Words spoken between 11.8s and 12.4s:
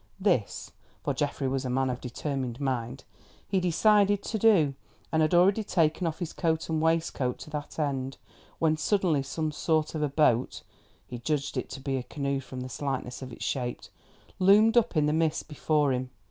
a canoe